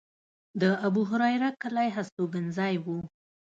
[0.61, 2.85] د ابوهریره کلی هستوګنځی و.